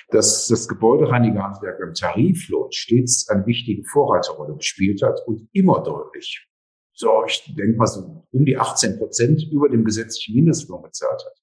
dass 0.10 0.48
das 0.48 0.68
Gebäudereinigerhandwerk 0.68 1.80
beim 1.80 1.94
Tariflohn 1.94 2.72
stets 2.72 3.28
eine 3.30 3.46
wichtige 3.46 3.84
Vorreiterrolle 3.84 4.56
gespielt 4.56 5.02
hat 5.02 5.20
und 5.28 5.50
immer 5.54 5.84
deutlich, 5.84 6.48
so 6.94 7.24
ich 7.26 7.44
denke 7.56 7.78
mal 7.78 7.88
so 7.88 8.28
um 8.32 8.46
die 8.46 8.58
18 8.58 8.98
Prozent 8.98 9.44
über 9.52 9.70
dem 9.70 9.84
gesetzlichen 9.84 10.36
Mindestlohn 10.36 10.82
bezahlt 10.82 11.22
hat. 11.26 11.42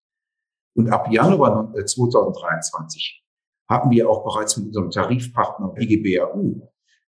Und 0.75 0.89
ab 0.91 1.11
Januar 1.11 1.75
2023 1.75 3.25
haben 3.69 3.91
wir 3.91 4.09
auch 4.09 4.25
bereits 4.25 4.57
mit 4.57 4.69
unserem 4.69 4.91
Tarifpartner 4.91 5.75
IGBAU 5.77 6.71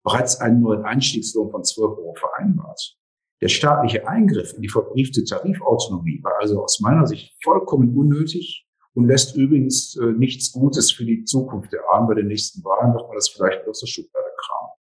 bereits 0.03 0.39
einen 0.39 0.61
neuen 0.61 0.83
Einstiegslohn 0.83 1.51
von 1.51 1.63
12 1.63 1.97
Euro 1.97 2.15
vereinbart. 2.15 2.97
Der 3.41 3.47
staatliche 3.47 4.07
Eingriff 4.07 4.53
in 4.53 4.61
die 4.61 4.69
verbriefte 4.69 5.23
Tarifautonomie 5.23 6.21
war 6.23 6.33
also 6.39 6.61
aus 6.63 6.79
meiner 6.81 7.07
Sicht 7.07 7.33
vollkommen 7.41 7.95
unnötig 7.95 8.67
und 8.93 9.07
lässt 9.07 9.35
übrigens 9.35 9.95
äh, 9.95 10.11
nichts 10.11 10.51
Gutes 10.51 10.91
für 10.91 11.05
die 11.05 11.23
Zukunft 11.23 11.73
erahnen. 11.73 12.07
Bei 12.07 12.15
den 12.15 12.27
nächsten 12.27 12.63
Wahlen 12.63 12.93
wird 12.93 13.07
man 13.07 13.15
das 13.15 13.29
vielleicht 13.29 13.65
aus 13.67 13.79
der 13.79 13.87
Schublade 13.87 14.27
kramen. 14.37 14.71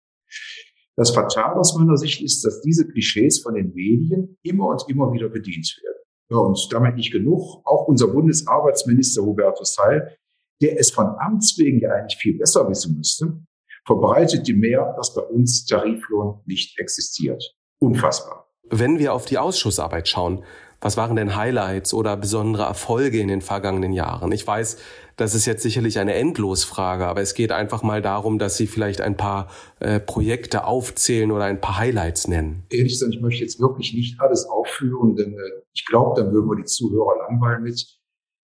Das 0.96 1.10
Fatale 1.10 1.56
aus 1.56 1.76
meiner 1.76 1.96
Sicht 1.96 2.20
ist, 2.22 2.44
dass 2.44 2.60
diese 2.62 2.88
Klischees 2.88 3.40
von 3.40 3.54
den 3.54 3.72
Medien 3.74 4.36
immer 4.42 4.66
und 4.68 4.84
immer 4.88 5.12
wieder 5.12 5.28
bedient 5.28 5.78
werden. 5.82 6.02
Ja, 6.30 6.38
und 6.38 6.68
damit 6.72 6.96
nicht 6.96 7.12
genug. 7.12 7.62
Auch 7.64 7.86
unser 7.86 8.08
Bundesarbeitsminister 8.08 9.22
Hubertus 9.22 9.78
Heil, 9.78 10.16
der 10.60 10.78
es 10.80 10.90
von 10.90 11.06
Amts 11.20 11.56
wegen 11.58 11.78
ja 11.78 11.90
eigentlich 11.90 12.18
viel 12.18 12.36
besser 12.36 12.68
wissen 12.68 12.96
müsste, 12.96 13.40
verbreitet 13.88 14.46
die 14.46 14.52
mehr, 14.52 14.94
dass 14.98 15.14
bei 15.14 15.22
uns 15.22 15.64
Tariflohn 15.64 16.40
nicht 16.44 16.78
existiert. 16.78 17.42
Unfassbar. 17.80 18.46
Wenn 18.70 18.98
wir 18.98 19.14
auf 19.14 19.24
die 19.24 19.38
Ausschussarbeit 19.38 20.08
schauen, 20.08 20.44
was 20.80 20.98
waren 20.98 21.16
denn 21.16 21.34
Highlights 21.34 21.94
oder 21.94 22.16
besondere 22.16 22.64
Erfolge 22.64 23.18
in 23.18 23.28
den 23.28 23.40
vergangenen 23.40 23.92
Jahren? 23.92 24.30
Ich 24.30 24.46
weiß, 24.46 24.76
das 25.16 25.34
ist 25.34 25.46
jetzt 25.46 25.62
sicherlich 25.62 25.98
eine 25.98 26.14
Endlosfrage, 26.14 27.06
aber 27.06 27.22
es 27.22 27.34
geht 27.34 27.50
einfach 27.50 27.82
mal 27.82 28.02
darum, 28.02 28.38
dass 28.38 28.58
Sie 28.58 28.66
vielleicht 28.66 29.00
ein 29.00 29.16
paar 29.16 29.48
äh, 29.80 29.98
Projekte 29.98 30.64
aufzählen 30.64 31.32
oder 31.32 31.44
ein 31.44 31.60
paar 31.60 31.78
Highlights 31.78 32.28
nennen. 32.28 32.64
Ehrlich 32.70 32.92
gesagt, 32.92 33.14
ich 33.14 33.22
möchte 33.22 33.42
jetzt 33.42 33.58
wirklich 33.58 33.94
nicht 33.94 34.20
alles 34.20 34.44
aufführen, 34.44 35.16
denn 35.16 35.32
äh, 35.32 35.62
ich 35.72 35.86
glaube, 35.86 36.20
dann 36.20 36.32
würden 36.32 36.48
wir 36.48 36.56
die 36.56 36.64
Zuhörer 36.64 37.26
langweilen 37.26 37.62
mit. 37.62 37.86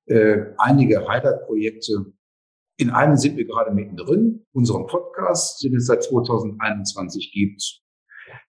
Äh, 0.07 0.39
einige 0.57 1.07
Highlight-Projekte. 1.07 2.07
In 2.77 2.91
einem 2.91 3.17
sind 3.17 3.37
wir 3.37 3.45
gerade 3.45 3.73
mittendrin, 3.73 4.45
unseren 4.53 4.87
Podcast, 4.87 5.63
den 5.63 5.77
es 5.77 5.87
seit 5.87 6.03
2021 6.03 7.33
gibt. 7.33 7.81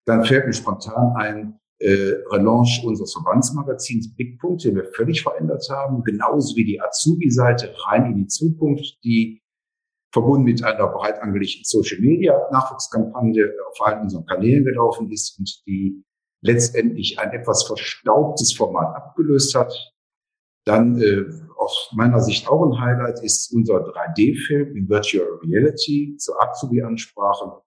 Dann 0.04 0.24
fällt 0.24 0.46
mir 0.46 0.52
spontan 0.52 1.14
ein, 1.16 1.60
äh, 1.78 2.14
Relaunch 2.30 2.82
unseres 2.84 3.12
Verbandsmagazins 3.12 4.14
Blickpunkt, 4.14 4.64
den 4.64 4.76
wir 4.76 4.86
völlig 4.94 5.22
verändert 5.22 5.68
haben, 5.70 6.02
genauso 6.04 6.56
wie 6.56 6.64
die 6.64 6.80
Azubi-Seite 6.80 7.74
rein 7.86 8.06
in 8.06 8.16
die 8.16 8.26
Zukunft, 8.26 8.98
die 9.04 9.42
verbunden 10.12 10.44
mit 10.44 10.64
einer 10.64 10.86
breit 10.86 11.20
angelegten 11.20 11.64
Social-Media-Nachwuchskampagne 11.64 13.52
auf 13.68 13.86
allen 13.86 14.02
unseren 14.02 14.24
Kanälen 14.24 14.64
gelaufen 14.64 15.10
ist 15.10 15.38
und 15.38 15.62
die 15.66 16.02
letztendlich 16.40 17.18
ein 17.18 17.32
etwas 17.32 17.64
verstaubtes 17.64 18.54
Format 18.54 18.96
abgelöst 18.96 19.54
hat. 19.54 19.72
Dann 20.64 20.98
äh, 21.00 21.26
aus 21.66 21.90
meiner 21.94 22.20
Sicht 22.20 22.48
auch 22.48 22.64
ein 22.64 22.80
Highlight 22.80 23.24
ist 23.24 23.52
unser 23.52 23.78
3D-Film 23.78 24.76
in 24.76 24.88
Virtual 24.88 25.26
Reality 25.42 26.16
zur 26.16 26.40
Azubi-Ansprache. 26.40 27.60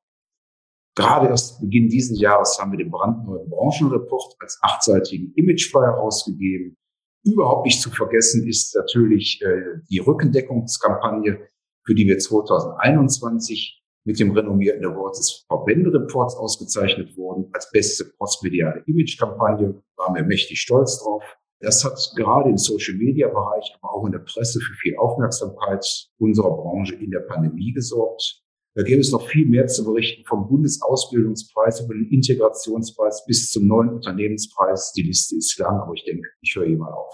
Gerade 0.96 1.28
erst 1.28 1.60
Beginn 1.60 1.90
dieses 1.90 2.20
Jahres 2.20 2.58
haben 2.60 2.72
wir 2.72 2.78
den 2.78 2.92
brandneuen 2.92 3.50
Branchenreport 3.50 4.36
als 4.40 4.58
achtseitigen 4.62 5.34
Imageflyer 5.36 5.92
rausgegeben. 5.92 6.78
Überhaupt 7.26 7.66
nicht 7.66 7.82
zu 7.82 7.90
vergessen 7.90 8.48
ist 8.48 8.74
natürlich 8.74 9.42
äh, 9.42 9.82
die 9.90 10.00
Rückendeckungskampagne, 10.00 11.50
für 11.86 11.94
die 11.94 12.08
wir 12.08 12.18
2021 12.20 13.84
mit 14.06 14.18
dem 14.20 14.32
renommierten 14.32 14.86
Award 14.86 15.18
des 15.18 15.46
Verbändereports 15.48 16.36
ausgezeichnet 16.36 17.18
wurden. 17.18 17.50
Als 17.52 17.70
beste 17.72 18.06
postmediale 18.18 18.82
Imagekampagne 18.88 19.84
waren 19.98 20.16
wir 20.16 20.24
mächtig 20.24 20.62
stolz 20.62 21.00
drauf. 21.04 21.24
Das 21.62 21.84
hat 21.84 22.00
gerade 22.16 22.50
im 22.50 22.58
Social-Media-Bereich, 22.58 23.78
aber 23.82 23.94
auch 23.94 24.06
in 24.06 24.14
der 24.14 24.20
Presse 24.20 24.60
für 24.60 24.74
viel 24.76 24.96
Aufmerksamkeit 24.98 25.86
unserer 26.18 26.56
Branche 26.56 26.96
in 26.96 27.12
der 27.12 27.20
Pandemie 27.20 27.74
gesorgt. 27.74 28.44
Da 28.76 28.84
gäbe 28.84 29.02
es 29.02 29.12
noch 29.12 29.28
viel 29.28 29.46
mehr 29.46 29.68
zu 29.68 29.84
berichten, 29.84 30.24
vom 30.26 30.48
Bundesausbildungspreis 30.48 31.82
über 31.82 31.96
den 31.96 32.08
Integrationspreis 32.10 33.26
bis 33.26 33.52
zum 33.52 33.68
neuen 33.68 33.90
Unternehmenspreis. 33.90 34.94
Die 34.94 35.02
Liste 35.02 35.36
ist 35.36 35.58
lang, 35.60 35.80
aber 35.82 35.94
ich 35.94 36.06
denke, 36.06 36.30
ich 36.42 36.56
höre 36.56 36.66
hier 36.66 36.78
mal 36.78 36.94
auf. 36.94 37.14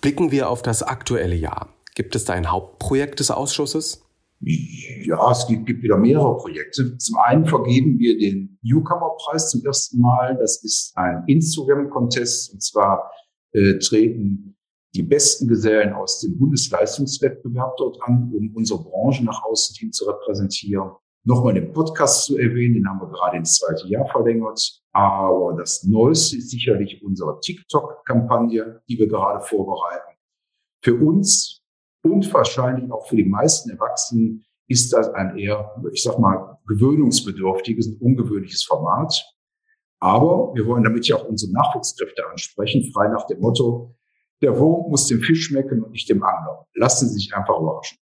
Blicken 0.00 0.30
wir 0.30 0.48
auf 0.48 0.62
das 0.62 0.82
aktuelle 0.82 1.34
Jahr. 1.34 1.68
Gibt 1.94 2.14
es 2.16 2.24
da 2.24 2.32
ein 2.32 2.50
Hauptprojekt 2.50 3.20
des 3.20 3.30
Ausschusses? 3.30 4.02
Ja, 4.40 5.30
es 5.30 5.46
gibt, 5.46 5.66
gibt 5.66 5.82
wieder 5.82 5.98
mehrere 5.98 6.36
Projekte. 6.36 6.96
Zum 6.96 7.16
einen 7.18 7.44
vergeben 7.44 7.98
wir 7.98 8.18
den 8.18 8.58
Newcomer-Preis 8.62 9.50
zum 9.50 9.64
ersten 9.64 10.00
Mal. 10.00 10.36
Das 10.40 10.64
ist 10.64 10.96
ein 10.96 11.24
Instagram-Contest. 11.26 12.54
Und 12.54 12.62
zwar 12.62 13.12
äh, 13.52 13.78
treten 13.78 14.56
die 14.94 15.02
besten 15.02 15.48
Gesellen 15.48 15.94
aus 15.94 16.20
dem 16.20 16.38
Bundesleistungswettbewerb 16.38 17.76
dort 17.78 18.02
an, 18.02 18.30
um 18.34 18.54
unsere 18.54 18.82
Branche 18.82 19.24
nach 19.24 19.42
außen 19.44 19.74
hin 19.76 19.92
zu 19.92 20.04
repräsentieren. 20.04 20.90
Nochmal 21.24 21.54
den 21.54 21.72
Podcast 21.72 22.24
zu 22.24 22.36
erwähnen, 22.36 22.74
den 22.74 22.88
haben 22.88 23.00
wir 23.00 23.08
gerade 23.08 23.36
ins 23.36 23.56
zweite 23.56 23.86
Jahr 23.86 24.06
verlängert. 24.06 24.82
Aber 24.92 25.54
das 25.56 25.84
Neueste 25.84 26.36
ist 26.36 26.50
sicherlich 26.50 27.02
unsere 27.02 27.40
TikTok-Kampagne, 27.40 28.82
die 28.88 28.98
wir 28.98 29.06
gerade 29.06 29.40
vorbereiten. 29.40 30.18
Für 30.82 30.94
uns 30.96 31.62
und 32.04 32.32
wahrscheinlich 32.34 32.90
auch 32.90 33.06
für 33.06 33.16
die 33.16 33.24
meisten 33.24 33.70
Erwachsenen 33.70 34.44
ist 34.68 34.92
das 34.92 35.08
ein 35.10 35.38
eher, 35.38 35.70
ich 35.92 36.02
sag 36.02 36.18
mal, 36.18 36.58
gewöhnungsbedürftiges 36.66 37.88
und 37.88 38.00
ungewöhnliches 38.00 38.64
Format. 38.64 39.31
Aber 40.02 40.52
wir 40.56 40.66
wollen 40.66 40.82
damit 40.82 41.06
ja 41.06 41.14
auch 41.14 41.28
unsere 41.28 41.52
Nachwuchskräfte 41.52 42.28
ansprechen, 42.28 42.90
frei 42.92 43.06
nach 43.06 43.24
dem 43.28 43.38
Motto, 43.38 43.94
der 44.40 44.58
Wurm 44.58 44.90
muss 44.90 45.06
dem 45.06 45.20
Fisch 45.20 45.46
schmecken 45.46 45.80
und 45.80 45.92
nicht 45.92 46.08
dem 46.08 46.24
Angler. 46.24 46.66
Lassen 46.74 47.08
Sie 47.08 47.14
sich 47.14 47.32
einfach 47.36 47.56
überraschen. 47.56 47.98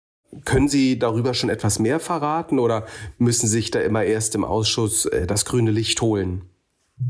Können 0.47 0.69
Sie 0.69 0.99
darüber 0.99 1.35
schon 1.35 1.51
etwas 1.51 1.79
mehr 1.79 2.01
verraten 2.01 2.59
oder 2.59 2.87
müssen 3.19 3.49
Sie 3.49 3.59
sich 3.59 3.71
da 3.71 3.81
immer 3.81 4.03
erst 4.03 4.35
im 4.35 4.45
Ausschuss 4.45 5.05
äh, 5.05 5.27
das 5.27 5.45
grüne 5.45 5.71
Licht 5.73 6.01
holen? 6.01 6.47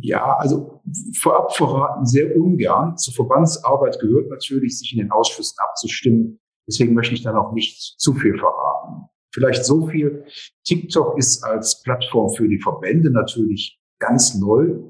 Ja, 0.01 0.37
also 0.39 0.81
vorab 1.17 1.55
verraten 1.55 2.05
sehr 2.05 2.37
ungern. 2.37 2.97
Zur 2.97 3.15
Verbandsarbeit 3.15 4.01
gehört 4.01 4.29
natürlich, 4.29 4.77
sich 4.77 4.93
in 4.93 4.99
den 4.99 5.13
Ausschüssen 5.13 5.57
abzustimmen. 5.59 6.41
Deswegen 6.67 6.95
möchte 6.95 7.15
ich 7.15 7.23
dann 7.23 7.37
auch 7.37 7.53
nicht 7.53 7.95
zu 7.97 8.13
viel 8.15 8.37
verraten. 8.37 9.05
Vielleicht 9.33 9.65
so 9.65 9.87
viel. 9.87 10.25
TikTok 10.65 11.17
ist 11.17 11.45
als 11.45 11.81
Plattform 11.83 12.35
für 12.35 12.49
die 12.49 12.59
Verbände 12.59 13.13
natürlich 13.13 13.80
ganz 14.01 14.35
neu, 14.35 14.81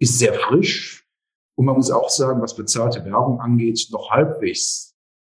ist 0.00 0.18
sehr 0.18 0.34
frisch, 0.34 1.04
und 1.56 1.66
man 1.66 1.76
muss 1.76 1.90
auch 1.90 2.08
sagen, 2.08 2.42
was 2.42 2.56
bezahlte 2.56 3.04
Werbung 3.04 3.40
angeht, 3.40 3.88
noch 3.90 4.10
halbwegs 4.10 4.96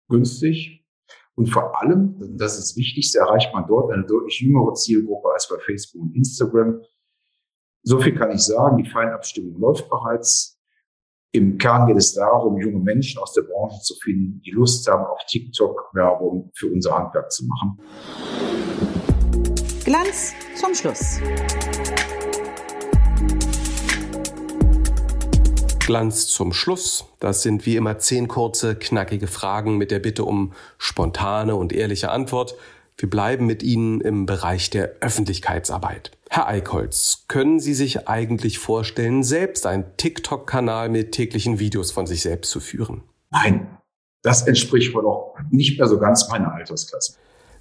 günstig. 0.08 0.84
Und 1.34 1.46
vor 1.46 1.80
allem, 1.80 2.16
das 2.38 2.56
ist 2.58 2.70
das 2.70 2.76
Wichtigste, 2.76 3.18
erreicht 3.18 3.52
man 3.52 3.66
dort 3.66 3.92
eine 3.92 4.04
deutlich 4.04 4.40
jüngere 4.40 4.74
Zielgruppe 4.74 5.32
als 5.32 5.48
bei 5.48 5.58
Facebook 5.58 6.02
und 6.02 6.14
Instagram. 6.14 6.80
So 7.82 8.00
viel 8.00 8.14
kann 8.14 8.30
ich 8.30 8.42
sagen. 8.42 8.76
Die 8.76 8.88
Feinabstimmung 8.88 9.58
läuft 9.60 9.88
bereits. 9.90 10.60
Im 11.32 11.58
Kern 11.58 11.88
geht 11.88 11.96
es 11.96 12.14
darum, 12.14 12.58
junge 12.58 12.78
Menschen 12.78 13.20
aus 13.20 13.32
der 13.32 13.42
Branche 13.42 13.80
zu 13.82 13.96
finden, 13.96 14.40
die 14.42 14.52
Lust 14.52 14.86
haben, 14.86 15.04
auf 15.04 15.18
TikTok 15.26 15.90
Werbung 15.92 16.52
für 16.54 16.68
unser 16.70 16.96
Handwerk 16.96 17.32
zu 17.32 17.44
machen. 17.46 17.80
Glanz 19.84 20.32
zum 20.54 20.72
Schluss. 20.72 21.18
Glanz 25.86 26.28
zum 26.28 26.52
Schluss. 26.52 27.04
Das 27.20 27.42
sind 27.42 27.66
wie 27.66 27.76
immer 27.76 27.98
zehn 27.98 28.26
kurze, 28.26 28.74
knackige 28.74 29.26
Fragen 29.26 29.76
mit 29.76 29.90
der 29.90 29.98
Bitte 29.98 30.24
um 30.24 30.52
spontane 30.78 31.56
und 31.56 31.72
ehrliche 31.72 32.10
Antwort. 32.10 32.54
Wir 32.96 33.10
bleiben 33.10 33.44
mit 33.46 33.62
Ihnen 33.62 34.00
im 34.00 34.24
Bereich 34.24 34.70
der 34.70 34.96
Öffentlichkeitsarbeit. 35.00 36.12
Herr 36.30 36.48
Eickholz, 36.48 37.24
können 37.28 37.60
Sie 37.60 37.74
sich 37.74 38.08
eigentlich 38.08 38.58
vorstellen, 38.58 39.22
selbst 39.22 39.66
einen 39.66 39.84
TikTok-Kanal 39.96 40.88
mit 40.88 41.12
täglichen 41.12 41.58
Videos 41.58 41.90
von 41.90 42.06
sich 42.06 42.22
selbst 42.22 42.50
zu 42.50 42.60
führen? 42.60 43.02
Nein, 43.30 43.66
das 44.22 44.46
entspricht 44.46 44.94
wohl 44.94 45.06
auch 45.06 45.36
nicht 45.50 45.78
mehr 45.78 45.86
so 45.86 45.98
ganz 45.98 46.28
meiner 46.30 46.52
Altersklasse. 46.54 47.16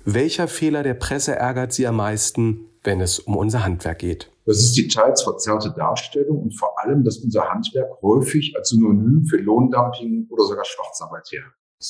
Welcher 0.05 0.47
Fehler 0.47 0.83
der 0.83 0.93
Presse 0.93 1.35
ärgert 1.35 1.73
Sie 1.73 1.87
am 1.87 1.97
meisten, 1.97 2.65
wenn 2.83 3.01
es 3.01 3.19
um 3.19 3.35
unser 3.35 3.65
Handwerk 3.65 3.99
geht? 3.99 4.29
Das 4.45 4.57
ist 4.57 4.75
die 4.75 4.87
teils 4.87 5.23
verzerrte 5.23 5.73
Darstellung 5.75 6.41
und 6.41 6.57
vor 6.57 6.77
allem, 6.83 7.03
dass 7.03 7.17
unser 7.17 7.49
Handwerk 7.49 8.01
häufig 8.01 8.53
als 8.57 8.69
Synonym 8.69 9.25
für 9.25 9.37
Lohndumping 9.37 10.27
oder 10.29 10.43
sogar 10.43 10.65
Schwarzarbeit 10.65 11.29
her. 11.31 11.43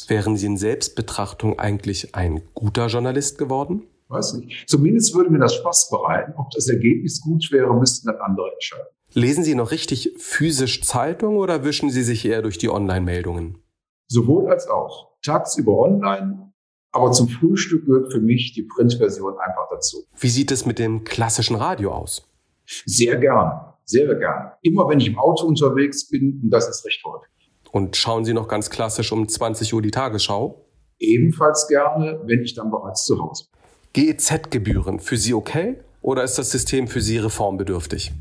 Wären 0.08 0.38
Sie 0.38 0.46
in 0.46 0.58
Selbstbetrachtung 0.58 1.60
eigentlich 1.60 2.16
ein 2.16 2.42
guter 2.54 2.88
Journalist 2.88 3.38
geworden? 3.38 3.84
Weiß 4.08 4.34
nicht. 4.34 4.70
Zumindest 4.70 5.16
würde 5.16 5.32
mir 5.32 5.40
das 5.40 5.56
Spaß 5.56 5.90
bereiten. 5.90 6.34
Ob 6.38 6.52
das 6.52 6.68
Ergebnis 6.68 7.22
gut 7.22 7.52
wäre, 7.52 7.74
müssten 7.74 8.08
dann 8.08 8.18
andere 8.18 8.52
entscheiden. 8.54 8.88
Lesen 9.14 9.44
Sie 9.44 9.56
noch 9.56 9.72
richtig 9.72 10.16
physisch 10.18 10.82
Zeitung 10.84 11.38
oder 11.38 11.64
wischen 11.64 11.90
Sie 11.90 12.04
sich 12.04 12.26
eher 12.26 12.42
durch 12.42 12.58
die 12.58 12.70
Online-Meldungen? 12.70 13.60
Sowohl 14.08 14.52
als 14.52 14.68
auch. 14.68 15.14
Tagsüber 15.24 15.78
online, 15.78 16.52
aber 16.92 17.12
zum 17.12 17.30
Frühstück 17.30 17.86
gehört 17.86 18.12
für 18.12 18.20
mich 18.20 18.54
die 18.54 18.64
Printversion 18.64 19.34
einfach 19.40 19.68
dazu. 19.72 20.04
Wie 20.18 20.30
sieht 20.30 20.52
es 20.52 20.66
mit 20.66 20.80
dem 20.80 21.04
klassischen 21.04 21.56
Radio 21.56 21.92
aus? 21.92 22.24
Sehr 22.66 23.18
gerne, 23.18 23.74
sehr 23.86 24.14
gerne. 24.16 24.54
Immer 24.62 24.88
wenn 24.90 25.00
ich 25.00 25.08
im 25.08 25.18
Auto 25.18 25.46
unterwegs 25.48 26.08
bin, 26.10 26.42
und 26.44 26.50
das 26.50 26.68
ist 26.68 26.86
recht 26.86 27.04
häufig. 27.06 27.30
Und 27.72 27.96
schauen 27.96 28.24
Sie 28.24 28.34
noch 28.34 28.48
ganz 28.48 28.70
klassisch 28.70 29.12
um 29.12 29.28
20 29.28 29.74
Uhr 29.74 29.82
die 29.82 29.92
Tagesschau? 29.92 30.66
Ebenfalls 31.00 31.68
gerne, 31.68 32.22
wenn 32.26 32.42
ich 32.44 32.54
dann 32.54 32.70
bereits 32.70 33.06
zu 33.06 33.22
Hause 33.22 33.46
bin. 33.94 34.08
GEZ-Gebühren, 34.08 35.00
für 35.00 35.18
Sie 35.18 35.34
okay? 35.34 35.78
oder 36.04 36.24
ist 36.24 36.38
das 36.38 36.52
System 36.52 36.88
für 36.88 37.02
Sie 37.02 37.18
reformbedürftig? 37.18 38.12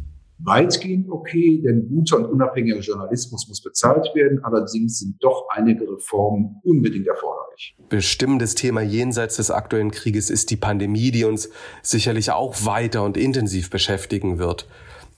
Weitgehend 0.44 1.08
okay, 1.11 1.62
denn 1.64 1.88
guter 1.88 2.18
und 2.18 2.26
unabhängiger 2.26 2.80
Journalismus 2.80 3.49
muss 3.49 3.62
bezahlt 3.62 4.08
werden. 4.14 4.42
Allerdings 4.44 4.99
sind 4.99 5.22
doch 5.22 5.46
einige 5.50 5.90
Reformen 5.90 6.61
unbedingt 6.62 7.06
erforderlich. 7.06 7.76
Bestimmendes 7.88 8.54
Thema 8.54 8.80
jenseits 8.80 9.37
des 9.37 9.50
aktuellen 9.50 9.90
Krieges 9.90 10.30
ist 10.30 10.50
die 10.50 10.56
Pandemie, 10.56 11.11
die 11.11 11.25
uns 11.25 11.50
sicherlich 11.82 12.32
auch 12.32 12.64
weiter 12.64 13.04
und 13.04 13.16
intensiv 13.16 13.70
beschäftigen 13.70 14.38
wird. 14.38 14.66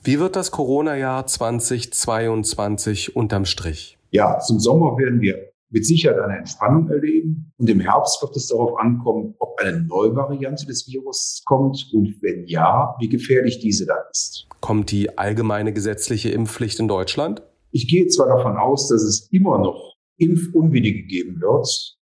Wie 0.02 0.20
wird 0.20 0.36
das 0.36 0.50
Corona-Jahr 0.50 1.26
2022 1.26 3.16
unterm 3.16 3.46
Strich? 3.46 3.96
Ja, 4.10 4.38
zum 4.38 4.60
Sommer 4.60 4.98
werden 4.98 5.20
wir 5.20 5.53
mit 5.70 5.84
Sicherheit 5.86 6.20
eine 6.20 6.38
Entspannung 6.38 6.88
erleben. 6.88 7.52
Und 7.56 7.68
im 7.68 7.80
Herbst 7.80 8.22
wird 8.22 8.36
es 8.36 8.48
darauf 8.48 8.78
ankommen, 8.78 9.34
ob 9.38 9.58
eine 9.60 9.80
neue 9.82 10.14
Variante 10.14 10.66
des 10.66 10.86
Virus 10.86 11.42
kommt 11.44 11.90
und 11.92 12.14
wenn 12.22 12.46
ja, 12.46 12.94
wie 13.00 13.08
gefährlich 13.08 13.58
diese 13.58 13.86
dann 13.86 13.98
ist. 14.10 14.46
Kommt 14.60 14.90
die 14.90 15.18
allgemeine 15.18 15.72
gesetzliche 15.72 16.30
Impfpflicht 16.30 16.78
in 16.78 16.88
Deutschland? 16.88 17.42
Ich 17.70 17.88
gehe 17.88 18.06
zwar 18.06 18.28
davon 18.28 18.56
aus, 18.56 18.88
dass 18.88 19.02
es 19.02 19.28
immer 19.32 19.58
noch 19.58 19.94
Impfunwillige 20.16 21.02
geben 21.06 21.40
wird, 21.40 21.98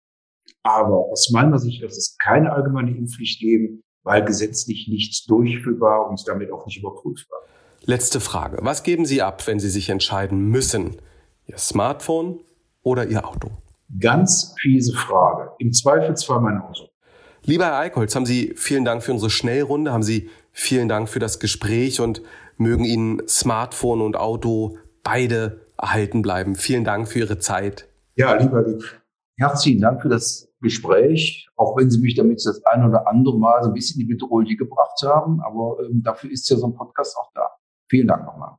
aber 0.63 1.09
aus 1.11 1.31
meiner 1.31 1.59
Sicht 1.59 1.81
wird 1.81 1.91
es 1.91 2.17
keine 2.21 2.51
allgemeine 2.51 2.95
Impfpflicht 2.95 3.39
geben, 3.39 3.81
weil 4.03 4.25
gesetzlich 4.25 4.87
nichts 4.89 5.25
durchführbar 5.25 6.09
und 6.09 6.21
damit 6.27 6.51
auch 6.51 6.65
nicht 6.65 6.79
überprüfbar. 6.79 7.39
Letzte 7.83 8.19
Frage. 8.19 8.59
Was 8.61 8.83
geben 8.83 9.05
Sie 9.05 9.21
ab, 9.21 9.47
wenn 9.47 9.59
Sie 9.59 9.69
sich 9.69 9.89
entscheiden 9.89 10.49
müssen? 10.49 10.97
Ihr 11.47 11.57
Smartphone 11.57 12.41
oder 12.83 13.05
Ihr 13.07 13.27
Auto? 13.27 13.49
Ganz 13.99 14.55
fiese 14.59 14.93
Frage. 14.93 15.51
Im 15.59 15.73
Zweifelsfall 15.73 16.41
mein 16.41 16.61
Auto. 16.61 16.87
Lieber 17.43 17.65
Herr 17.65 17.79
Eickholz, 17.79 18.15
haben 18.15 18.25
Sie 18.25 18.53
vielen 18.55 18.85
Dank 18.85 19.03
für 19.03 19.11
unsere 19.11 19.31
Schnellrunde, 19.31 19.91
haben 19.91 20.03
Sie 20.03 20.29
vielen 20.51 20.87
Dank 20.87 21.09
für 21.09 21.19
das 21.19 21.39
Gespräch 21.39 21.99
und 21.99 22.21
mögen 22.57 22.85
Ihnen 22.85 23.27
Smartphone 23.27 24.01
und 24.01 24.15
Auto 24.15 24.77
beide 25.03 25.61
erhalten 25.77 26.21
bleiben. 26.21 26.55
Vielen 26.55 26.83
Dank 26.83 27.07
für 27.07 27.19
Ihre 27.19 27.39
Zeit. 27.39 27.87
Ja, 28.15 28.35
lieber 28.35 28.61
Luc, 28.61 29.01
herzlichen 29.37 29.81
Dank 29.81 30.01
für 30.01 30.09
das 30.09 30.51
Gespräch, 30.61 31.49
auch 31.55 31.75
wenn 31.75 31.89
Sie 31.89 31.99
mich 31.99 32.15
damit 32.15 32.45
das 32.45 32.63
ein 32.65 32.87
oder 32.87 33.07
andere 33.07 33.37
Mal 33.39 33.63
so 33.63 33.69
ein 33.69 33.73
bisschen 33.73 33.99
in 33.99 34.07
die 34.07 34.13
Bedrohung 34.13 34.45
gebracht 34.45 35.01
haben. 35.03 35.41
Aber 35.41 35.77
ähm, 35.83 36.03
dafür 36.03 36.29
ist 36.29 36.47
ja 36.49 36.57
so 36.57 36.67
ein 36.67 36.75
Podcast 36.75 37.17
auch 37.17 37.31
da. 37.33 37.49
Vielen 37.89 38.07
Dank 38.07 38.25
nochmal. 38.25 38.57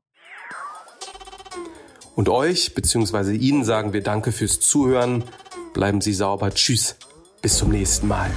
Und 2.14 2.28
euch 2.28 2.74
bzw. 2.74 3.34
Ihnen 3.34 3.64
sagen 3.64 3.92
wir 3.92 4.02
Danke 4.02 4.32
fürs 4.32 4.60
Zuhören. 4.60 5.24
Bleiben 5.72 6.00
Sie 6.00 6.12
sauber. 6.12 6.50
Tschüss. 6.50 6.96
Bis 7.40 7.56
zum 7.56 7.70
nächsten 7.70 8.08
Mal. 8.08 8.30